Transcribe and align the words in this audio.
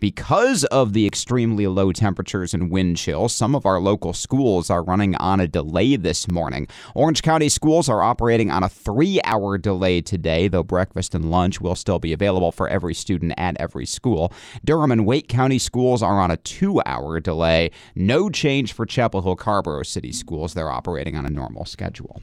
Because 0.00 0.62
of 0.66 0.92
the 0.92 1.08
extremely 1.08 1.66
low 1.66 1.90
temperatures 1.90 2.54
and 2.54 2.70
wind 2.70 2.96
chill, 2.98 3.28
some 3.28 3.56
of 3.56 3.66
our 3.66 3.80
local 3.80 4.12
schools 4.12 4.70
are 4.70 4.84
running 4.84 5.16
on 5.16 5.40
a 5.40 5.48
delay 5.48 5.96
this 5.96 6.30
morning. 6.30 6.68
Orange 6.94 7.20
County 7.20 7.48
schools 7.48 7.88
are 7.88 8.00
operating 8.00 8.48
on 8.48 8.62
a 8.62 8.68
three 8.68 9.20
hour 9.24 9.58
delay 9.58 10.00
today, 10.00 10.46
though 10.46 10.62
breakfast 10.62 11.16
and 11.16 11.32
lunch 11.32 11.60
will 11.60 11.74
still 11.74 11.98
be 11.98 12.12
available 12.12 12.52
for 12.52 12.68
every 12.68 12.94
student 12.94 13.34
at 13.36 13.56
every 13.58 13.86
school. 13.86 14.32
Durham 14.64 14.92
and 14.92 15.04
Wake 15.04 15.26
County 15.26 15.58
schools 15.58 16.00
are 16.00 16.20
on 16.20 16.30
a 16.30 16.36
two 16.36 16.80
hour 16.86 17.18
delay. 17.18 17.72
No 17.96 18.30
change 18.30 18.72
for 18.72 18.86
Chapel 18.86 19.22
Hill 19.22 19.34
Carrboro 19.34 19.82
City 19.82 20.12
schools. 20.12 20.54
They're 20.54 20.70
operating 20.70 21.16
on 21.16 21.26
a 21.26 21.30
normal 21.30 21.64
schedule. 21.64 22.22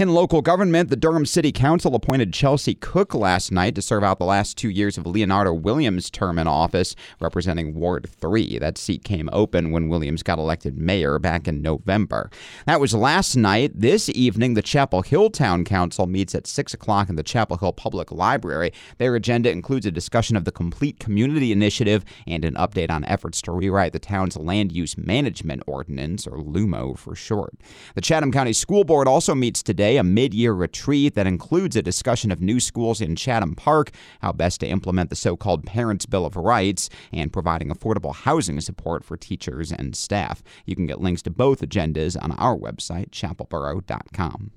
In 0.00 0.14
local 0.14 0.40
government, 0.40 0.88
the 0.88 0.96
Durham 0.96 1.26
City 1.26 1.52
Council 1.52 1.94
appointed 1.94 2.32
Chelsea 2.32 2.72
Cook 2.74 3.14
last 3.14 3.52
night 3.52 3.74
to 3.74 3.82
serve 3.82 4.02
out 4.02 4.18
the 4.18 4.24
last 4.24 4.56
two 4.56 4.70
years 4.70 4.96
of 4.96 5.04
Leonardo 5.04 5.52
Williams' 5.52 6.08
term 6.08 6.38
in 6.38 6.46
office, 6.46 6.96
representing 7.20 7.74
Ward 7.74 8.08
3. 8.10 8.58
That 8.60 8.78
seat 8.78 9.04
came 9.04 9.28
open 9.30 9.72
when 9.72 9.90
Williams 9.90 10.22
got 10.22 10.38
elected 10.38 10.78
mayor 10.78 11.18
back 11.18 11.46
in 11.46 11.60
November. 11.60 12.30
That 12.64 12.80
was 12.80 12.94
last 12.94 13.36
night. 13.36 13.72
This 13.74 14.08
evening, 14.08 14.54
the 14.54 14.62
Chapel 14.62 15.02
Hill 15.02 15.28
Town 15.28 15.66
Council 15.66 16.06
meets 16.06 16.34
at 16.34 16.46
6 16.46 16.72
o'clock 16.72 17.10
in 17.10 17.16
the 17.16 17.22
Chapel 17.22 17.58
Hill 17.58 17.74
Public 17.74 18.10
Library. 18.10 18.72
Their 18.96 19.14
agenda 19.16 19.50
includes 19.50 19.84
a 19.84 19.90
discussion 19.90 20.34
of 20.34 20.46
the 20.46 20.50
Complete 20.50 20.98
Community 20.98 21.52
Initiative 21.52 22.06
and 22.26 22.42
an 22.46 22.54
update 22.54 22.90
on 22.90 23.04
efforts 23.04 23.42
to 23.42 23.52
rewrite 23.52 23.92
the 23.92 23.98
town's 23.98 24.38
Land 24.38 24.72
Use 24.72 24.96
Management 24.96 25.62
Ordinance, 25.66 26.26
or 26.26 26.38
LUMO 26.38 26.96
for 26.96 27.14
short. 27.14 27.52
The 27.94 28.00
Chatham 28.00 28.32
County 28.32 28.54
School 28.54 28.84
Board 28.84 29.06
also 29.06 29.34
meets 29.34 29.62
today 29.62 29.89
a 29.96 30.04
mid 30.04 30.34
year 30.34 30.52
retreat 30.52 31.14
that 31.14 31.26
includes 31.26 31.76
a 31.76 31.82
discussion 31.82 32.30
of 32.30 32.40
new 32.40 32.60
schools 32.60 33.00
in 33.00 33.16
Chatham 33.16 33.54
Park, 33.54 33.90
how 34.20 34.32
best 34.32 34.60
to 34.60 34.66
implement 34.66 35.10
the 35.10 35.16
so 35.16 35.36
called 35.36 35.66
Parents' 35.66 36.06
Bill 36.06 36.26
of 36.26 36.36
Rights, 36.36 36.88
and 37.12 37.32
providing 37.32 37.68
affordable 37.68 38.14
housing 38.14 38.60
support 38.60 39.04
for 39.04 39.16
teachers 39.16 39.72
and 39.72 39.96
staff. 39.96 40.42
You 40.66 40.76
can 40.76 40.86
get 40.86 41.00
links 41.00 41.22
to 41.22 41.30
both 41.30 41.60
agendas 41.60 42.20
on 42.20 42.32
our 42.32 42.56
website, 42.56 43.10
chapelboro.com. 43.10 44.52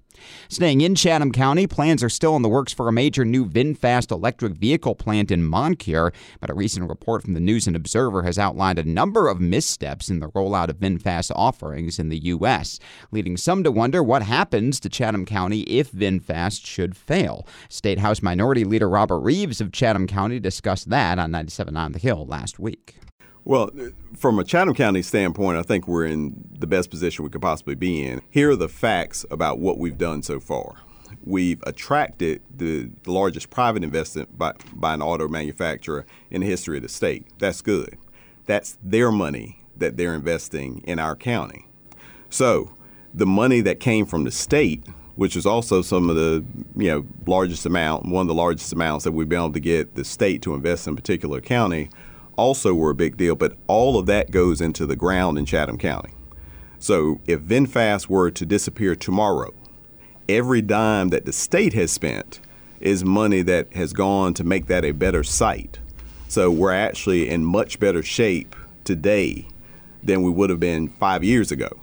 Staying 0.50 0.81
in 0.81 0.95
Chatham 0.95 1.31
County, 1.31 1.67
plans 1.67 2.03
are 2.03 2.09
still 2.09 2.36
in 2.36 2.42
the 2.42 2.50
works 2.50 2.73
for 2.73 2.88
a 2.88 2.92
major 2.92 3.25
new 3.25 3.45
VinFast 3.45 4.11
electric 4.11 4.53
vehicle 4.53 4.95
plant 4.95 5.31
in 5.31 5.44
Moncure, 5.44 6.11
but 6.39 6.50
a 6.50 6.53
recent 6.53 6.89
report 6.89 7.23
from 7.23 7.33
the 7.33 7.39
News 7.39 7.67
and 7.67 7.75
Observer 7.75 8.23
has 8.23 8.39
outlined 8.39 8.80
a 8.80 8.83
number 8.83 9.28
of 9.28 9.42
missteps 9.42 10.09
in 10.09 10.20
the 10.20 10.30
rollout 10.30 10.70
of 10.70 10.78
VinFast 10.78 11.31
offerings 11.36 12.00
in 12.00 12.09
the 12.09 12.23
U.S., 12.25 12.80
leading 13.11 13.38
some 13.38 13.64
to 13.64 13.72
wonder 13.72 14.03
what 14.03 14.23
happens 14.23 14.80
to 14.80 14.89
Chatham 14.89 15.25
County 15.25 15.61
if 15.61 15.92
VinFast 15.92 16.66
should 16.66 16.95
fail. 16.95 17.48
State 17.70 18.00
House 18.00 18.22
Minority 18.22 18.64
Leader 18.64 18.89
Robert 18.89 19.22
Reives 19.22 19.61
of 19.61 19.72
Chatham 19.72 20.08
County 20.08 20.39
discussed 20.39 20.89
that 20.89 21.20
on 21.20 21.31
97 21.31 21.75
on 21.75 21.92
the 21.92 22.00
Hill 22.00 22.25
last 22.25 22.59
week. 22.59 22.95
Well, 23.45 23.72
from 24.16 24.39
a 24.39 24.45
Chatham 24.45 24.73
County 24.73 25.02
standpoint, 25.02 25.58
I 25.58 25.63
think 25.63 25.88
we're 25.88 26.05
in 26.05 26.33
the 26.58 26.67
best 26.67 26.89
position 26.89 27.23
we 27.25 27.30
could 27.30 27.41
possibly 27.41 27.75
be 27.75 28.03
in. 28.03 28.22
Here 28.30 28.52
are 28.52 28.55
the 28.55 28.69
facts 28.69 29.25
about 29.30 29.59
what 29.59 29.77
we've 29.77 29.97
done 29.97 30.23
so 30.23 30.39
far. 30.39 30.75
We've 31.25 31.61
attracted 31.64 32.41
the, 32.55 32.89
the 33.03 33.11
largest 33.11 33.49
private 33.49 33.83
investment 33.83 34.38
by, 34.38 34.53
by 34.73 34.94
an 34.94 35.02
auto 35.02 35.27
manufacturer 35.27 36.05
in 36.31 36.41
the 36.41 36.47
history 36.47 36.77
of 36.77 36.83
the 36.83 36.89
state. 36.89 37.27
That's 37.39 37.61
good. 37.61 37.97
That's 38.45 38.77
their 38.81 39.11
money 39.11 39.61
that 39.75 39.97
they're 39.97 40.16
investing 40.16 40.81
in 40.86 40.99
our 40.99 41.16
county. 41.16 41.67
So, 42.30 42.75
the 43.14 43.25
money 43.25 43.61
that 43.61 43.80
came 43.80 44.05
from 44.05 44.23
the 44.23 44.31
state, 44.31 44.83
which 45.16 45.36
is 45.36 45.45
also 45.45 45.81
some 45.81 46.09
of 46.09 46.16
the 46.16 46.44
you 46.75 46.89
know 46.89 47.05
largest 47.27 47.66
amount, 47.66 48.05
one 48.05 48.21
of 48.21 48.27
the 48.27 48.33
largest 48.33 48.73
amounts 48.73 49.03
that 49.03 49.11
we've 49.11 49.30
been 49.30 49.39
able 49.39 49.53
to 49.53 49.59
get 49.59 49.95
the 49.95 50.03
state 50.03 50.41
to 50.44 50.55
invest 50.55 50.88
in 50.88 50.94
a 50.94 50.95
particular 50.95 51.41
county, 51.41 51.89
also 52.36 52.73
were 52.73 52.92
a 52.92 52.95
big 52.95 53.17
deal, 53.17 53.36
but 53.36 53.56
all 53.67 53.98
of 53.98 54.06
that 54.08 54.31
goes 54.31 54.62
into 54.62 54.86
the 54.86 54.95
ground 54.95 55.38
in 55.38 55.45
Chatham 55.45 55.78
County. 55.78 56.14
So 56.80 57.22
if 57.28 57.42
VinFast 57.42 58.09
were 58.09 58.31
to 58.31 58.45
disappear 58.45 58.95
tomorrow, 58.95 59.53
every 60.28 60.61
dime 60.61 61.10
that 61.10 61.26
the 61.26 61.33
state 61.33 61.73
has 61.73 61.92
spent 61.92 62.39
is 62.80 63.05
money 63.05 63.42
that 63.44 63.71
has 63.73 63.94
gone 63.94 64.33
to 64.33 64.44
make 64.44 64.67
that 64.67 64.83
a 64.83 64.92
better 64.92 65.23
site. 65.23 65.80
So 66.27 66.52
we're 66.52 66.73
actually 66.73 67.30
in 67.30 67.45
much 67.45 67.80
better 67.80 68.04
shape 68.04 68.55
today 68.83 69.48
than 70.02 70.23
we 70.23 70.32
would 70.32 70.50
have 70.50 70.60
been 70.60 70.89
five 70.89 71.23
years 71.23 71.52
ago 71.52 71.80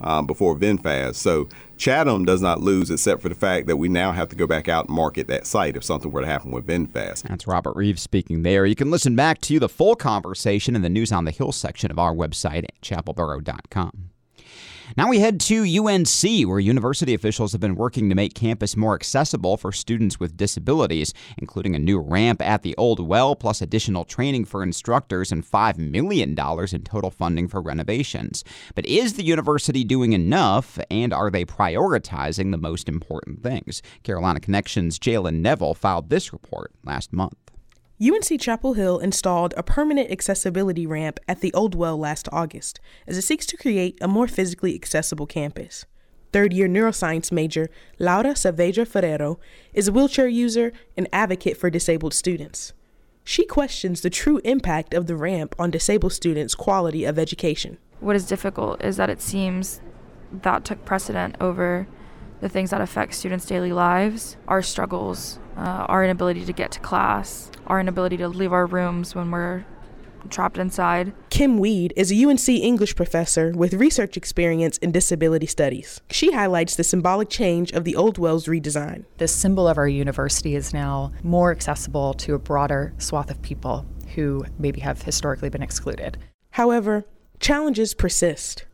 um, 0.00 0.26
before 0.26 0.56
VinFast. 0.56 1.16
So 1.16 1.48
Chatham 1.76 2.24
does 2.24 2.42
not 2.42 2.60
lose 2.60 2.90
except 2.90 3.22
for 3.22 3.28
the 3.28 3.34
fact 3.34 3.66
that 3.66 3.76
we 3.76 3.88
now 3.88 4.12
have 4.12 4.28
to 4.30 4.36
go 4.36 4.46
back 4.46 4.68
out 4.68 4.86
and 4.86 4.94
market 4.94 5.26
that 5.28 5.46
site 5.46 5.76
if 5.76 5.84
something 5.84 6.10
were 6.10 6.20
to 6.20 6.26
happen 6.26 6.50
with 6.50 6.66
VinFast. 6.66 7.22
That's 7.22 7.46
Robert 7.46 7.74
Reives 7.74 7.98
speaking 8.00 8.42
there. 8.42 8.66
You 8.66 8.74
can 8.74 8.90
listen 8.90 9.16
back 9.16 9.40
to 9.42 9.58
the 9.58 9.68
full 9.68 9.96
conversation 9.96 10.76
in 10.76 10.82
the 10.82 10.88
News 10.88 11.12
on 11.12 11.24
the 11.24 11.30
Hill 11.30 11.52
section 11.52 11.90
of 11.90 11.98
our 11.98 12.14
website 12.14 12.64
at 12.64 12.80
chapelboro.com. 12.82 14.10
Now 14.96 15.08
we 15.08 15.18
head 15.18 15.40
to 15.40 15.62
UNC, 15.62 16.48
where 16.48 16.60
university 16.60 17.14
officials 17.14 17.52
have 17.52 17.60
been 17.60 17.74
working 17.74 18.08
to 18.08 18.14
make 18.14 18.34
campus 18.34 18.76
more 18.76 18.94
accessible 18.94 19.56
for 19.56 19.72
students 19.72 20.20
with 20.20 20.36
disabilities, 20.36 21.14
including 21.38 21.74
a 21.74 21.78
new 21.78 21.98
ramp 21.98 22.42
at 22.42 22.62
the 22.62 22.76
old 22.76 23.00
well, 23.00 23.34
plus 23.34 23.62
additional 23.62 24.04
training 24.04 24.44
for 24.44 24.62
instructors 24.62 25.32
and 25.32 25.44
$5 25.44 25.78
million 25.78 26.30
in 26.30 26.82
total 26.82 27.10
funding 27.10 27.48
for 27.48 27.62
renovations. 27.62 28.44
But 28.74 28.86
is 28.86 29.14
the 29.14 29.24
university 29.24 29.84
doing 29.84 30.12
enough, 30.12 30.78
and 30.90 31.12
are 31.12 31.30
they 31.30 31.44
prioritizing 31.44 32.50
the 32.50 32.58
most 32.58 32.88
important 32.88 33.42
things? 33.42 33.82
Carolina 34.02 34.38
Connections' 34.38 34.98
Jalen 34.98 35.40
Neville 35.40 35.74
filed 35.74 36.10
this 36.10 36.32
report 36.32 36.72
last 36.84 37.12
month. 37.12 37.53
UNC 38.04 38.38
Chapel 38.38 38.74
Hill 38.74 38.98
installed 38.98 39.54
a 39.56 39.62
permanent 39.62 40.10
accessibility 40.10 40.86
ramp 40.86 41.18
at 41.26 41.40
the 41.40 41.54
Old 41.54 41.74
Well 41.74 41.96
last 41.96 42.28
August 42.30 42.78
as 43.06 43.16
it 43.16 43.22
seeks 43.22 43.46
to 43.46 43.56
create 43.56 43.96
a 44.02 44.08
more 44.08 44.28
physically 44.28 44.74
accessible 44.74 45.26
campus. 45.26 45.86
Third 46.30 46.52
year 46.52 46.68
neuroscience 46.68 47.32
major 47.32 47.70
Laura 47.98 48.34
Saavedra 48.34 48.86
Ferrero 48.86 49.38
is 49.72 49.88
a 49.88 49.92
wheelchair 49.92 50.28
user 50.28 50.70
and 50.98 51.08
advocate 51.14 51.56
for 51.56 51.70
disabled 51.70 52.12
students. 52.12 52.74
She 53.24 53.46
questions 53.46 54.02
the 54.02 54.10
true 54.10 54.38
impact 54.44 54.92
of 54.92 55.06
the 55.06 55.16
ramp 55.16 55.54
on 55.58 55.70
disabled 55.70 56.12
students' 56.12 56.54
quality 56.54 57.06
of 57.06 57.18
education. 57.18 57.78
What 58.00 58.16
is 58.16 58.26
difficult 58.26 58.84
is 58.84 58.98
that 58.98 59.08
it 59.08 59.22
seems 59.22 59.80
that 60.30 60.66
took 60.66 60.84
precedent 60.84 61.36
over 61.40 61.86
the 62.44 62.48
things 62.50 62.68
that 62.68 62.82
affect 62.82 63.14
students' 63.14 63.46
daily 63.46 63.72
lives, 63.72 64.36
our 64.46 64.60
struggles, 64.60 65.38
uh, 65.56 65.86
our 65.88 66.04
inability 66.04 66.44
to 66.44 66.52
get 66.52 66.70
to 66.70 66.78
class, 66.80 67.50
our 67.66 67.80
inability 67.80 68.18
to 68.18 68.28
leave 68.28 68.52
our 68.52 68.66
rooms 68.66 69.14
when 69.14 69.30
we're 69.30 69.64
trapped 70.28 70.58
inside. 70.58 71.14
Kym 71.30 71.58
Weed 71.58 71.94
is 71.96 72.12
a 72.12 72.22
UNC 72.22 72.46
English 72.50 72.96
professor 72.96 73.52
with 73.52 73.72
research 73.72 74.18
experience 74.18 74.76
in 74.78 74.92
disability 74.92 75.46
studies. 75.46 76.02
She 76.10 76.32
highlights 76.32 76.76
the 76.76 76.84
symbolic 76.84 77.30
change 77.30 77.72
of 77.72 77.84
the 77.84 77.96
Old 77.96 78.18
Wells 78.18 78.44
redesign. 78.44 79.06
The 79.16 79.26
symbol 79.26 79.66
of 79.66 79.78
our 79.78 79.88
university 79.88 80.54
is 80.54 80.74
now 80.74 81.12
more 81.22 81.50
accessible 81.50 82.12
to 82.12 82.34
a 82.34 82.38
broader 82.38 82.92
swath 82.98 83.30
of 83.30 83.40
people 83.40 83.86
who 84.16 84.44
maybe 84.58 84.80
have 84.80 85.00
historically 85.00 85.48
been 85.48 85.62
excluded. 85.62 86.18
However, 86.50 87.06
challenges 87.40 87.94
persist. 87.94 88.66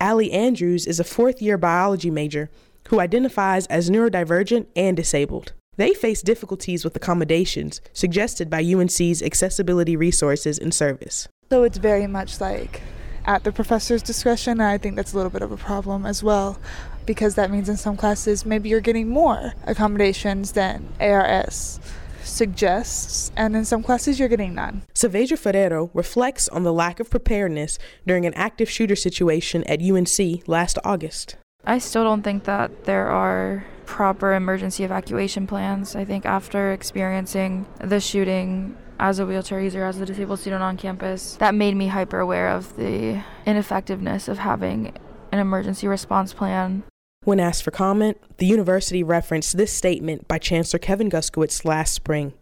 Allie 0.00 0.30
Andrews 0.30 0.86
is 0.86 1.00
a 1.00 1.04
fourth 1.04 1.42
year 1.42 1.58
biology 1.58 2.10
major 2.10 2.50
who 2.88 3.00
identifies 3.00 3.66
as 3.66 3.88
neurodivergent 3.88 4.66
and 4.76 4.96
disabled. 4.96 5.52
They 5.76 5.94
face 5.94 6.22
difficulties 6.22 6.84
with 6.84 6.96
accommodations 6.96 7.80
suggested 7.92 8.50
by 8.50 8.64
UNC's 8.64 9.22
accessibility 9.22 9.94
resources 9.94 10.58
and 10.58 10.74
service. 10.74 11.28
So 11.50 11.62
it's 11.62 11.78
very 11.78 12.06
much 12.06 12.40
like 12.40 12.82
at 13.24 13.44
the 13.44 13.52
professor's 13.52 14.02
discretion, 14.02 14.52
and 14.52 14.62
I 14.62 14.78
think 14.78 14.96
that's 14.96 15.12
a 15.12 15.16
little 15.16 15.30
bit 15.30 15.42
of 15.42 15.52
a 15.52 15.56
problem 15.56 16.04
as 16.04 16.22
well, 16.22 16.58
because 17.06 17.36
that 17.36 17.50
means 17.50 17.68
in 17.68 17.76
some 17.76 17.96
classes 17.96 18.44
maybe 18.44 18.68
you're 18.68 18.80
getting 18.80 19.08
more 19.08 19.54
accommodations 19.66 20.52
than 20.52 20.88
ARS 20.98 21.78
suggests, 22.24 23.30
and 23.36 23.54
in 23.54 23.64
some 23.64 23.82
classes 23.82 24.18
you're 24.18 24.28
getting 24.28 24.54
none. 24.54 24.82
Saavedra 24.94 25.38
Ferrero 25.38 25.90
reflects 25.94 26.48
on 26.48 26.62
the 26.62 26.72
lack 26.72 27.00
of 27.00 27.08
preparedness 27.10 27.78
during 28.06 28.26
an 28.26 28.34
active 28.34 28.68
shooter 28.68 28.96
situation 28.96 29.62
at 29.64 29.80
UNC 29.80 30.46
last 30.48 30.78
August. 30.84 31.36
I 31.68 31.76
still 31.76 32.02
don't 32.02 32.22
think 32.22 32.44
that 32.44 32.86
there 32.86 33.08
are 33.08 33.66
proper 33.84 34.32
emergency 34.32 34.84
evacuation 34.84 35.46
plans. 35.46 35.94
I 35.94 36.06
think 36.06 36.24
after 36.24 36.72
experiencing 36.72 37.66
the 37.78 38.00
shooting 38.00 38.74
as 38.98 39.18
a 39.18 39.26
wheelchair 39.26 39.60
user, 39.60 39.84
as 39.84 40.00
a 40.00 40.06
disabled 40.06 40.40
student 40.40 40.62
on 40.62 40.78
campus, 40.78 41.34
that 41.36 41.54
made 41.54 41.76
me 41.76 41.88
hyper 41.88 42.20
aware 42.20 42.48
of 42.48 42.74
the 42.78 43.22
ineffectiveness 43.44 44.28
of 44.28 44.38
having 44.38 44.96
an 45.30 45.40
emergency 45.40 45.86
response 45.86 46.32
plan. 46.32 46.84
When 47.24 47.38
asked 47.38 47.62
for 47.62 47.70
comment, 47.70 48.16
the 48.38 48.46
university 48.46 49.02
referenced 49.02 49.58
this 49.58 49.70
statement 49.70 50.26
by 50.26 50.38
Chancellor 50.38 50.78
Kevin 50.78 51.10
Guskiewicz 51.10 51.66
last 51.66 51.92
spring. 51.92 52.32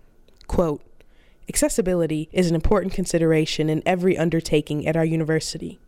Quote, 0.46 0.82
Accessibility 1.48 2.28
is 2.30 2.48
an 2.48 2.54
important 2.54 2.94
consideration 2.94 3.68
in 3.68 3.82
every 3.84 4.16
undertaking 4.16 4.86
at 4.86 4.96
our 4.96 5.04
university. 5.04 5.80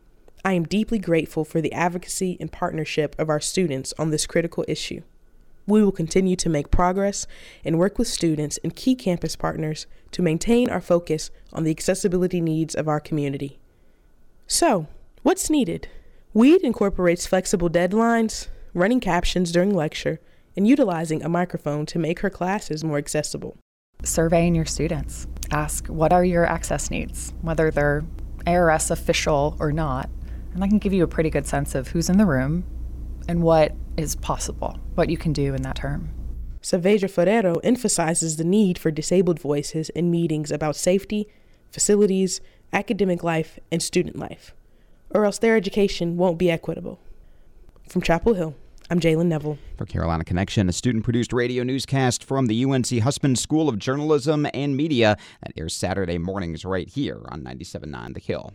I 0.45 0.53
am 0.53 0.65
deeply 0.65 0.99
grateful 0.99 1.45
for 1.45 1.61
the 1.61 1.73
advocacy 1.73 2.37
and 2.41 2.51
partnership 2.51 3.17
of 3.19 3.29
our 3.29 3.41
students 3.41 3.93
on 3.99 4.11
this 4.11 4.27
critical 4.27 4.65
issue. 4.69 5.03
We 5.67 5.83
will 5.83 5.93
continue 5.93 6.37
to 6.37 6.49
make 6.49 6.71
progress 6.71 7.27
and 7.65 7.79
work 7.79 7.99
with 7.99 8.09
students 8.09 8.59
and 8.65 8.75
key 8.75 8.95
campus 8.95 9.37
partners 9.37 9.87
to 10.13 10.23
maintain 10.23 10.71
our 10.71 10.81
focus 10.81 11.31
on 11.53 11.65
the 11.65 11.71
accessibility 11.71 12.41
needs 12.41 12.75
of 12.75 12.89
our 12.89 13.01
community. 13.01 13.59
So, 14.47 14.87
what's 15.23 15.51
needed? 15.51 15.89
WEED 16.33 16.63
incorporates 16.63 17.27
flexible 17.27 17.69
deadlines, 17.69 18.49
running 18.73 19.01
captions 19.01 19.53
during 19.53 19.75
lecture, 19.75 20.21
and 20.57 20.67
utilizing 20.67 21.23
a 21.23 21.29
microphone 21.29 21.85
to 21.87 21.99
make 21.99 22.21
her 22.21 22.31
classes 22.31 22.83
more 22.83 22.97
accessible. 22.97 23.59
Surveying 24.03 24.55
your 24.55 24.65
students. 24.65 25.27
Ask 25.51 25.89
what 25.89 26.13
are 26.13 26.25
your 26.25 26.47
access 26.47 26.91
needs, 26.91 27.35
whether 27.43 27.71
they're 27.71 28.05
ARS 28.47 28.91
official 28.91 29.57
or 29.61 29.73
not, 29.73 30.09
and 30.59 30.65
that 30.65 30.71
can 30.71 30.79
give 30.81 30.93
you 30.93 31.05
a 31.05 31.09
pretty 31.09 31.31
good 31.31 31.47
sense 31.47 31.77
of 31.77 31.87
who's 31.87 32.09
in 32.09 32.19
the 32.19 32.27
room 32.27 32.65
and 33.29 33.45
what 33.45 33.77
is 33.97 34.17
possible, 34.17 34.77
what 34.97 35.09
you 35.09 35.17
can 35.17 35.33
do 35.33 35.55
in 35.55 35.63
that 35.63 35.77
term. 35.77 36.13
Saavedra 36.61 37.09
Ferrero 37.09 37.59
emphasizes 37.63 38.39
the 38.39 38.45
need 38.45 38.77
for 38.77 38.91
disabled 38.91 39.39
voices 39.39 39.89
in 39.91 40.11
meetings 40.11 40.51
about 40.51 40.75
safety, 40.75 41.29
facilities, 41.71 42.41
academic 42.73 43.23
life, 43.23 43.61
and 43.71 43.81
student 43.81 44.19
life, 44.19 44.53
or 45.11 45.25
else 45.25 45.39
their 45.39 45.57
education 45.57 46.17
won't 46.17 46.39
be 46.39 46.51
equitable. 46.51 46.99
From 47.89 48.03
Chapel 48.03 48.35
Hill, 48.35 48.57
I'm 48.91 48.99
Jalen 48.99 49.27
Neville. 49.27 49.59
For 49.77 49.87
Carolina 49.87 50.25
Connection, 50.25 50.69
a 50.69 50.73
student 50.73 51.05
produced 51.05 51.33
radio 51.33 51.63
newscast 51.63 52.25
from 52.25 52.47
the 52.47 52.65
UNC 52.65 52.99
Hussman 52.99 53.37
School 53.37 53.69
of 53.69 53.79
Journalism 53.79 54.45
and 54.53 54.77
Media 54.77 55.19
that 55.41 55.53
airs 55.57 55.75
Saturday 55.75 56.19
mornings 56.19 56.65
right 56.65 56.89
here 56.89 57.21
on 57.29 57.43
97.9 57.45 58.15
The 58.15 58.21
Hill. 58.21 58.55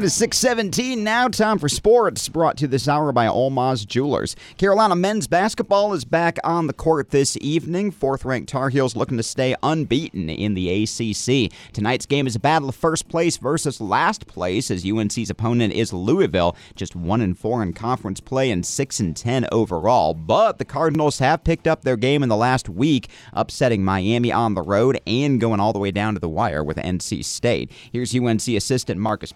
It 0.00 0.04
is 0.04 0.14
617 0.14 1.04
now. 1.04 1.28
Time 1.28 1.58
for 1.58 1.68
sports, 1.68 2.26
brought 2.30 2.56
to 2.56 2.66
this 2.66 2.88
hour 2.88 3.12
by 3.12 3.26
Olmaz 3.26 3.86
Jewelers. 3.86 4.34
Carolina 4.56 4.96
men's 4.96 5.26
basketball 5.26 5.92
is 5.92 6.06
back 6.06 6.38
on 6.42 6.68
the 6.68 6.72
court 6.72 7.10
this 7.10 7.36
evening. 7.42 7.90
Fourth 7.90 8.24
ranked 8.24 8.48
Tar 8.48 8.70
Heels 8.70 8.96
looking 8.96 9.18
to 9.18 9.22
stay 9.22 9.54
unbeaten 9.62 10.30
in 10.30 10.54
the 10.54 10.70
ACC. 10.70 11.52
Tonight's 11.74 12.06
game 12.06 12.26
is 12.26 12.34
a 12.34 12.40
battle 12.40 12.70
of 12.70 12.76
first 12.76 13.10
place 13.10 13.36
versus 13.36 13.78
last 13.78 14.26
place, 14.26 14.70
as 14.70 14.86
UNC's 14.90 15.28
opponent 15.28 15.74
is 15.74 15.92
Louisville, 15.92 16.56
just 16.74 16.96
1 16.96 17.20
and 17.20 17.38
4 17.38 17.62
in 17.62 17.74
conference 17.74 18.20
play 18.20 18.50
and 18.50 18.64
6 18.64 19.00
and 19.00 19.14
10 19.14 19.48
overall. 19.52 20.14
But 20.14 20.56
the 20.56 20.64
Cardinals 20.64 21.18
have 21.18 21.44
picked 21.44 21.66
up 21.66 21.82
their 21.82 21.98
game 21.98 22.22
in 22.22 22.30
the 22.30 22.36
last 22.36 22.70
week, 22.70 23.10
upsetting 23.34 23.84
Miami 23.84 24.32
on 24.32 24.54
the 24.54 24.62
road 24.62 24.98
and 25.06 25.38
going 25.38 25.60
all 25.60 25.74
the 25.74 25.78
way 25.78 25.90
down 25.90 26.14
to 26.14 26.20
the 26.20 26.26
wire 26.26 26.64
with 26.64 26.78
NC 26.78 27.22
State. 27.22 27.70
Here's 27.92 28.14
UNC 28.16 28.48
assistant 28.48 28.98
Marcus 28.98 29.34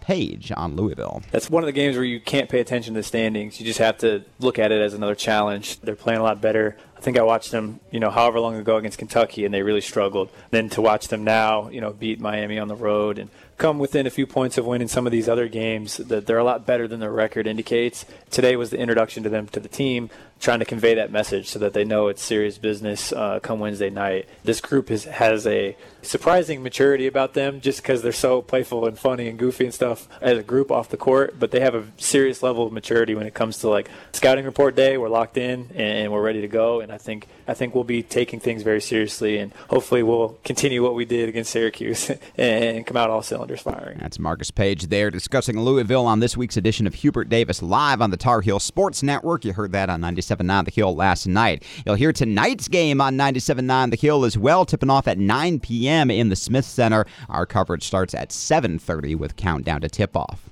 On 0.56 0.76
Louisville. 0.76 1.22
That's 1.30 1.50
one 1.50 1.62
of 1.62 1.66
the 1.66 1.72
games 1.72 1.96
where 1.96 2.04
you 2.04 2.20
can't 2.20 2.48
pay 2.48 2.60
attention 2.60 2.94
to 2.94 3.00
the 3.00 3.04
standings. 3.04 3.58
You 3.58 3.66
just 3.66 3.78
have 3.78 3.98
to 3.98 4.24
look 4.38 4.58
at 4.58 4.72
it 4.72 4.80
as 4.80 4.94
another 4.94 5.14
challenge. 5.14 5.80
They're 5.80 5.96
playing 5.96 6.20
a 6.20 6.22
lot 6.22 6.40
better. 6.40 6.76
I 6.96 7.00
think 7.00 7.18
I 7.18 7.22
watched 7.22 7.50
them, 7.50 7.80
you 7.90 8.00
know, 8.00 8.10
however 8.10 8.40
long 8.40 8.56
ago 8.56 8.76
against 8.76 8.98
Kentucky, 8.98 9.44
and 9.44 9.52
they 9.52 9.62
really 9.62 9.80
struggled. 9.80 10.30
Then 10.50 10.68
to 10.70 10.80
watch 10.80 11.08
them 11.08 11.24
now, 11.24 11.68
you 11.68 11.80
know, 11.80 11.92
beat 11.92 12.20
Miami 12.20 12.58
on 12.58 12.68
the 12.68 12.76
road 12.76 13.18
and 13.18 13.30
come 13.56 13.78
within 13.78 14.06
a 14.06 14.10
few 14.10 14.26
points 14.26 14.58
of 14.58 14.66
winning 14.66 14.88
some 14.88 15.06
of 15.06 15.12
these 15.12 15.28
other 15.28 15.48
games, 15.48 15.98
that 15.98 16.26
they're 16.26 16.38
a 16.38 16.44
lot 16.44 16.66
better 16.66 16.88
than 16.88 17.00
their 17.00 17.12
record 17.12 17.46
indicates. 17.46 18.04
Today 18.30 18.56
was 18.56 18.70
the 18.70 18.78
introduction 18.78 19.22
to 19.22 19.28
them 19.28 19.46
to 19.48 19.60
the 19.60 19.68
team 19.68 20.10
trying 20.40 20.58
to 20.58 20.64
convey 20.64 20.94
that 20.94 21.10
message 21.10 21.48
so 21.48 21.58
that 21.58 21.72
they 21.72 21.84
know 21.84 22.08
it's 22.08 22.22
serious 22.22 22.58
business 22.58 23.12
uh, 23.12 23.40
come 23.40 23.60
Wednesday 23.60 23.88
night. 23.88 24.28
This 24.42 24.60
group 24.60 24.90
is, 24.90 25.04
has 25.04 25.46
a 25.46 25.76
surprising 26.02 26.62
maturity 26.62 27.06
about 27.06 27.32
them 27.32 27.62
just 27.62 27.80
because 27.80 28.02
they're 28.02 28.12
so 28.12 28.42
playful 28.42 28.86
and 28.86 28.98
funny 28.98 29.28
and 29.28 29.38
goofy 29.38 29.64
and 29.64 29.72
stuff 29.72 30.06
as 30.20 30.36
a 30.36 30.42
group 30.42 30.70
off 30.70 30.90
the 30.90 30.98
court, 30.98 31.38
but 31.38 31.50
they 31.50 31.60
have 31.60 31.74
a 31.74 31.86
serious 31.96 32.42
level 32.42 32.66
of 32.66 32.72
maturity 32.72 33.14
when 33.14 33.26
it 33.26 33.32
comes 33.32 33.58
to 33.58 33.70
like 33.70 33.88
scouting 34.12 34.44
report 34.44 34.76
day. 34.76 34.98
We're 34.98 35.08
locked 35.08 35.38
in 35.38 35.70
and 35.74 36.12
we're 36.12 36.22
ready 36.22 36.42
to 36.42 36.48
go, 36.48 36.80
and 36.80 36.92
I 36.92 36.98
think 36.98 37.26
I 37.48 37.54
think 37.54 37.74
we'll 37.74 37.84
be 37.84 38.02
taking 38.02 38.40
things 38.40 38.62
very 38.62 38.80
seriously, 38.80 39.38
and 39.38 39.52
hopefully 39.70 40.02
we'll 40.02 40.38
continue 40.44 40.82
what 40.82 40.94
we 40.94 41.04
did 41.04 41.28
against 41.28 41.52
Syracuse 41.52 42.10
and 42.36 42.86
come 42.86 42.96
out 42.96 43.08
all 43.08 43.22
cylinders 43.22 43.43
firing. 43.52 43.98
That's 43.98 44.18
Marcus 44.18 44.50
Paige 44.50 44.86
there 44.86 45.10
discussing 45.10 45.60
Louisville 45.60 46.06
on 46.06 46.20
this 46.20 46.36
week's 46.36 46.56
edition 46.56 46.86
of 46.86 46.94
Hubert 46.94 47.28
Davis 47.28 47.62
live 47.62 48.00
on 48.00 48.10
the 48.10 48.16
Tar 48.16 48.40
Heel 48.40 48.58
Sports 48.58 49.02
Network. 49.02 49.44
You 49.44 49.52
heard 49.52 49.72
that 49.72 49.90
on 49.90 50.00
97.9 50.00 50.64
The 50.64 50.70
Hill 50.70 50.96
last 50.96 51.26
night. 51.26 51.62
You'll 51.84 51.94
hear 51.94 52.12
tonight's 52.12 52.68
game 52.68 53.00
on 53.00 53.16
97.9 53.16 53.90
The 53.90 53.96
Hill 53.96 54.24
as 54.24 54.38
well, 54.38 54.64
tipping 54.64 54.90
off 54.90 55.06
at 55.06 55.18
9 55.18 55.60
p.m. 55.60 56.10
in 56.10 56.30
the 56.30 56.36
Smith 56.36 56.64
Center. 56.64 57.04
Our 57.28 57.46
coverage 57.46 57.84
starts 57.84 58.14
at 58.14 58.30
7:30 58.30 59.16
with 59.16 59.36
countdown 59.36 59.82
to 59.82 59.88
tip-off. 59.88 60.48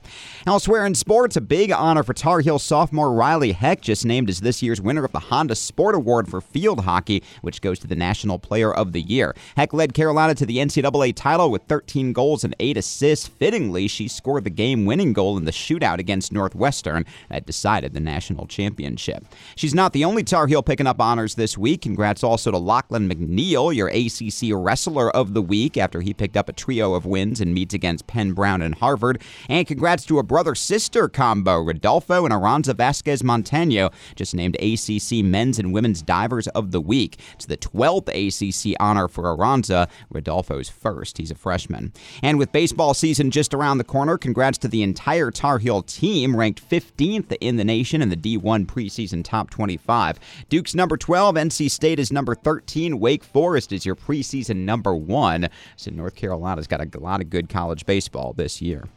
Elsewhere 0.47 0.85
in 0.85 0.95
sports, 0.95 1.37
a 1.37 1.41
big 1.41 1.73
honor 1.73 2.03
for 2.03 2.13
Tar 2.13 2.41
Heel 2.41 2.59
sophomore 2.59 3.11
Ryleigh 3.11 3.55
Heck, 3.55 3.81
just 3.81 4.05
named 4.05 4.29
as 4.29 4.41
this 4.41 4.63
year's 4.63 4.81
winner 4.81 5.05
of 5.05 5.13
the 5.13 5.21
Honda 5.21 5.55
Sport 5.55 5.95
Award 5.95 6.29
for 6.29 6.41
field 6.41 6.85
hockey, 6.85 7.23
which 7.41 7.61
goes 7.61 7.79
to 7.79 7.87
the 7.87 7.97
National 7.97 8.39
Player 8.39 8.73
of 8.75 8.93
the 8.93 9.01
Year. 9.01 9.35
Heck 9.57 9.73
led 9.73 9.95
Carolina 9.95 10.35
to 10.35 10.45
the 10.45 10.59
NCAA 10.59 11.15
title 11.15 11.51
with 11.51 11.63
13 11.63 12.13
goals 12.13 12.45
and 12.45 12.55
8 12.61 12.77
assists. 12.77 12.82
Fittingly, 12.83 13.89
she 13.89 14.09
scored 14.09 14.45
the 14.45 14.51
game 14.51 14.85
winning 14.85 15.13
goal 15.13 15.37
in 15.37 15.45
the 15.45 15.53
shootout 15.53 15.99
against 15.99 16.33
Northwestern 16.33 17.05
that 17.29 17.47
decided 17.47 17.93
the 17.93 18.01
national 18.01 18.47
championship. 18.47 19.25
She's 19.57 19.75
not 19.75 19.93
the 19.93 20.05
only 20.05 20.25
Tar 20.25 20.47
Heel 20.47 20.63
picking 20.63 20.87
up 20.87 21.01
honors 21.01 21.35
this 21.35 21.57
week. 21.57 21.83
Congrats 21.83 22.23
also 22.23 22.51
to 22.51 22.59
Lachlan 22.59 23.09
McNeil, 23.09 23.75
your 23.75 23.89
ACC 23.89 24.53
Wrestler 24.55 25.11
of 25.11 25.35
the 25.35 25.43
Week, 25.43 25.77
after 25.77 26.01
he 26.01 26.13
picked 26.13 26.37
up 26.37 26.49
a 26.49 26.53
trio 26.53 26.95
of 26.95 27.07
wins 27.07 27.41
in 27.41 27.55
meets 27.55 27.75
against 27.75 28.07
Penn 28.07 28.33
Brown 28.33 28.63
and 28.63 28.75
Harvard. 28.75 29.23
And 29.49 29.67
congrats 29.67 30.05
to 30.07 30.19
a 30.19 30.23
brother 30.23 30.55
sister 30.55 31.09
combo, 31.09 31.61
Rodolfo 31.61 32.25
and 32.25 32.33
Aranza 32.33 32.75
Vazquez 32.75 33.23
Montano, 33.23 33.91
just 34.15 34.35
named 34.35 34.57
ACC 34.57 35.25
Men's 35.25 35.59
and 35.59 35.73
Women's 35.73 36.03
Divers 36.03 36.49
of 36.49 36.71
the 36.71 36.81
Week. 36.81 37.19
It's 37.35 37.47
the 37.47 37.57
12th 37.57 38.09
ACC 38.09 38.77
honor 38.81 39.09
for 39.09 39.25
Aranza, 39.25 39.89
Rodolfo's 40.11 40.69
first. 40.69 41.19
He's 41.19 41.31
a 41.31 41.35
freshman. 41.35 41.93
And 42.23 42.39
with 42.39 42.53
baseball 42.53 42.72
season 42.95 43.31
just 43.31 43.55
around 43.55 43.79
the 43.79 43.85
corner, 43.85 44.17
congrats 44.17 44.59
to 44.59 44.69
the 44.69 44.83
entire 44.83 45.31
Tar 45.31 45.59
Heel 45.59 45.83
team, 45.83 46.35
ranked 46.35 46.69
15th 46.69 47.37
in 47.41 47.57
the 47.57 47.65
nation 47.65 48.01
in 48.01 48.09
the 48.09 48.17
D1 48.17 48.67
preseason 48.67 49.23
top 49.23 49.51
25. 49.51 50.19
Duke's 50.49 50.75
number 50.75 50.97
12, 50.97 51.35
NC 51.35 51.71
State 51.71 51.99
is 51.99 52.11
number 52.11 52.35
13, 52.35 52.99
Wake 52.99 53.25
Forest 53.25 53.73
is 53.73 53.85
your 53.85 53.95
preseason 53.95 54.65
number 54.65 54.95
one. 54.95 55.49
So 55.77 55.91
North 55.91 56.17
Carolina's 56.17 56.67
got 56.67 56.81
a 56.81 56.99
lot 56.99 57.21
of 57.21 57.31
good 57.31 57.49
college 57.49 57.85
baseball 57.85 58.33
this 58.33 58.63
year. 58.63 58.89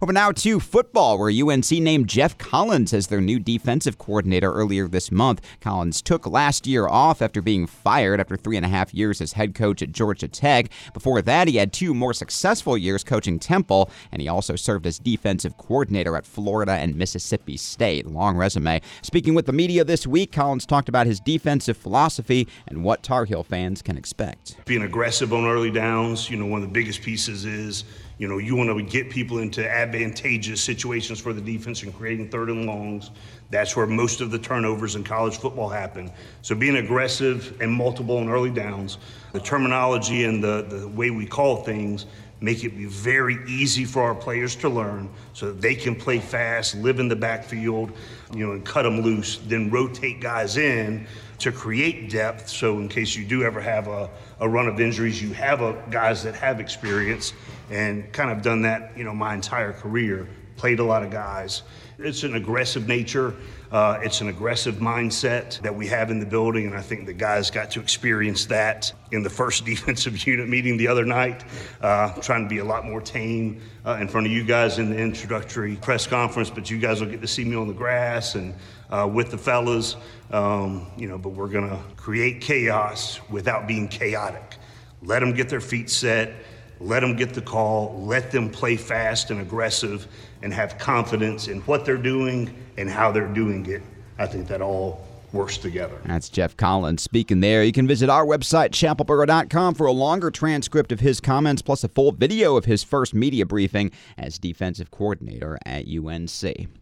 Over 0.00 0.12
now 0.12 0.32
to 0.32 0.58
football, 0.58 1.18
where 1.18 1.30
UNC 1.30 1.70
named 1.70 2.08
Geoff 2.08 2.36
Collins 2.38 2.92
as 2.92 3.06
their 3.06 3.20
new 3.20 3.38
defensive 3.38 3.98
coordinator 3.98 4.52
earlier 4.52 4.88
this 4.88 5.12
month. 5.12 5.40
Collins 5.60 6.02
took 6.02 6.26
last 6.26 6.66
year 6.66 6.88
off 6.88 7.22
after 7.22 7.40
being 7.40 7.66
fired 7.66 8.18
after 8.20 8.36
three 8.36 8.56
and 8.56 8.66
a 8.66 8.68
half 8.68 8.92
years 8.92 9.20
as 9.20 9.34
head 9.34 9.54
coach 9.54 9.82
at 9.82 9.92
Georgia 9.92 10.28
Tech. 10.28 10.70
Before 10.92 11.22
that, 11.22 11.48
he 11.48 11.56
had 11.56 11.72
two 11.72 11.94
more 11.94 12.12
successful 12.12 12.76
years 12.76 13.04
coaching 13.04 13.38
Temple, 13.38 13.90
and 14.10 14.20
he 14.20 14.28
also 14.28 14.56
served 14.56 14.86
as 14.86 14.98
defensive 14.98 15.56
coordinator 15.56 16.16
at 16.16 16.26
Florida 16.26 16.72
and 16.72 16.96
Mississippi 16.96 17.56
State. 17.56 18.06
Long 18.06 18.36
resume. 18.36 18.80
Speaking 19.02 19.34
with 19.34 19.46
the 19.46 19.52
media 19.52 19.84
this 19.84 20.06
week, 20.06 20.32
Collins 20.32 20.66
talked 20.66 20.88
about 20.88 21.06
his 21.06 21.20
defensive 21.20 21.76
philosophy 21.76 22.48
and 22.66 22.84
what 22.84 23.02
Tar 23.02 23.24
Heel 23.24 23.42
fans 23.42 23.82
can 23.82 23.96
expect. 23.96 24.56
Being 24.64 24.82
aggressive 24.82 25.32
on 25.32 25.44
early 25.44 25.70
downs, 25.70 26.30
you 26.30 26.36
know, 26.36 26.46
one 26.46 26.62
of 26.62 26.68
the 26.68 26.72
biggest 26.72 27.02
pieces 27.02 27.44
is 27.44 27.84
you 28.18 28.28
know, 28.28 28.38
you 28.38 28.54
want 28.54 28.70
to 28.70 28.82
get 28.82 29.10
people 29.10 29.38
into 29.38 29.68
advantageous 29.68 30.62
situations 30.62 31.20
for 31.20 31.32
the 31.32 31.40
defense 31.40 31.82
and 31.82 31.94
creating 31.94 32.28
third 32.28 32.50
and 32.50 32.66
longs. 32.66 33.10
That's 33.50 33.76
where 33.76 33.86
most 33.86 34.20
of 34.20 34.30
the 34.30 34.38
turnovers 34.38 34.94
in 34.94 35.04
college 35.04 35.38
football 35.38 35.68
happen. 35.68 36.10
So 36.42 36.54
being 36.54 36.76
aggressive 36.76 37.60
and 37.60 37.72
multiple 37.72 38.18
and 38.18 38.30
early 38.30 38.50
downs, 38.50 38.98
the 39.32 39.40
terminology 39.40 40.24
and 40.24 40.42
the, 40.42 40.62
the 40.68 40.88
way 40.88 41.10
we 41.10 41.26
call 41.26 41.64
things 41.64 42.06
make 42.42 42.64
it 42.64 42.76
be 42.76 42.86
very 42.86 43.38
easy 43.46 43.84
for 43.84 44.02
our 44.02 44.14
players 44.14 44.56
to 44.56 44.68
learn 44.68 45.08
so 45.32 45.46
that 45.46 45.60
they 45.60 45.74
can 45.74 45.94
play 45.94 46.18
fast, 46.18 46.74
live 46.76 46.98
in 46.98 47.08
the 47.08 47.16
backfield, 47.16 47.92
you 48.34 48.44
know, 48.44 48.52
and 48.52 48.64
cut 48.64 48.82
them 48.82 49.00
loose, 49.00 49.38
then 49.46 49.70
rotate 49.70 50.20
guys 50.20 50.56
in 50.56 51.06
to 51.38 51.52
create 51.52 52.10
depth. 52.10 52.48
So 52.48 52.78
in 52.78 52.88
case 52.88 53.16
you 53.16 53.24
do 53.24 53.42
ever 53.42 53.60
have 53.60 53.88
a, 53.88 54.10
a 54.40 54.48
run 54.48 54.68
of 54.68 54.80
injuries, 54.80 55.22
you 55.22 55.32
have 55.34 55.60
a, 55.60 55.80
guys 55.90 56.22
that 56.24 56.34
have 56.34 56.60
experience 56.60 57.32
and 57.70 58.12
kind 58.12 58.30
of 58.30 58.42
done 58.42 58.62
that, 58.62 58.96
you 58.96 59.04
know, 59.04 59.14
my 59.14 59.34
entire 59.34 59.72
career. 59.72 60.28
Played 60.56 60.80
a 60.80 60.84
lot 60.84 61.02
of 61.02 61.10
guys. 61.10 61.62
It's 61.98 62.22
an 62.24 62.34
aggressive 62.34 62.88
nature. 62.88 63.34
Uh, 63.72 63.98
it's 64.02 64.20
an 64.20 64.28
aggressive 64.28 64.74
mindset 64.76 65.58
that 65.62 65.74
we 65.74 65.86
have 65.86 66.10
in 66.10 66.20
the 66.20 66.26
building, 66.26 66.66
and 66.66 66.76
I 66.76 66.82
think 66.82 67.06
the 67.06 67.14
guys 67.14 67.50
got 67.50 67.70
to 67.70 67.80
experience 67.80 68.44
that 68.46 68.92
in 69.12 69.22
the 69.22 69.30
first 69.30 69.64
defensive 69.64 70.26
unit 70.26 70.46
meeting 70.46 70.76
the 70.76 70.88
other 70.88 71.06
night. 71.06 71.42
Uh, 71.80 72.12
trying 72.20 72.42
to 72.42 72.50
be 72.50 72.58
a 72.58 72.64
lot 72.64 72.84
more 72.84 73.00
tame 73.00 73.62
uh, 73.86 73.96
in 73.98 74.08
front 74.08 74.26
of 74.26 74.32
you 74.32 74.44
guys 74.44 74.78
in 74.78 74.90
the 74.90 74.98
introductory 74.98 75.76
press 75.76 76.06
conference, 76.06 76.50
but 76.50 76.68
you 76.70 76.78
guys 76.78 77.00
will 77.00 77.08
get 77.08 77.22
to 77.22 77.26
see 77.26 77.44
me 77.44 77.56
on 77.56 77.66
the 77.66 77.72
grass 77.72 78.34
and 78.34 78.54
uh, 78.90 79.08
with 79.10 79.30
the 79.30 79.38
fellas. 79.38 79.96
Um, 80.30 80.86
you 80.98 81.08
know, 81.08 81.16
but 81.16 81.30
we're 81.30 81.48
gonna 81.48 81.82
create 81.96 82.42
chaos 82.42 83.20
without 83.30 83.66
being 83.66 83.88
chaotic. 83.88 84.58
Let 85.00 85.20
them 85.20 85.32
get 85.32 85.48
their 85.48 85.62
feet 85.62 85.88
set 85.88 86.34
let 86.82 87.00
them 87.00 87.16
get 87.16 87.32
the 87.34 87.40
call, 87.40 88.02
let 88.04 88.30
them 88.30 88.50
play 88.50 88.76
fast 88.76 89.30
and 89.30 89.40
aggressive, 89.40 90.06
and 90.42 90.52
have 90.52 90.78
confidence 90.78 91.48
in 91.48 91.60
what 91.62 91.84
they're 91.84 91.96
doing 91.96 92.54
and 92.76 92.90
how 92.90 93.12
they're 93.12 93.32
doing 93.32 93.64
it. 93.66 93.82
I 94.18 94.26
think 94.26 94.48
that 94.48 94.60
all 94.60 95.06
works 95.32 95.56
together. 95.56 95.98
That's 96.04 96.28
Geoff 96.28 96.56
Collins 96.56 97.02
speaking 97.02 97.40
there. 97.40 97.64
You 97.64 97.72
can 97.72 97.86
visit 97.86 98.10
our 98.10 98.26
website, 98.26 98.70
chapelboro.com, 98.70 99.74
for 99.74 99.86
a 99.86 99.92
longer 99.92 100.30
transcript 100.30 100.92
of 100.92 101.00
his 101.00 101.20
comments, 101.20 101.62
plus 101.62 101.84
a 101.84 101.88
full 101.88 102.12
video 102.12 102.56
of 102.56 102.66
his 102.66 102.84
first 102.84 103.14
media 103.14 103.46
briefing 103.46 103.90
as 104.18 104.38
defensive 104.38 104.90
coordinator 104.90 105.58
at 105.64 105.86
UNC. 105.88 106.81